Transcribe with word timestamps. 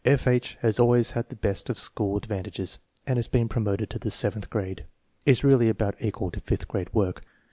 F. 0.03 0.25
H. 0.25 0.57
has 0.61 0.79
always 0.79 1.11
had 1.11 1.29
the 1.29 1.35
best 1.35 1.69
of 1.69 1.77
school 1.77 2.17
advantages 2.17 2.79
and 3.05 3.17
has 3.17 3.27
been 3.27 3.47
promoted 3.47 3.87
to 3.91 3.99
the 3.99 4.09
seventh 4.09 4.49
grade. 4.49 4.85
Is 5.27 5.43
really 5.43 5.69
about 5.69 5.93
equal 6.01 6.31
to 6.31 6.39
fifth 6.39 6.67
grade 6.67 6.91
work. 6.91 7.21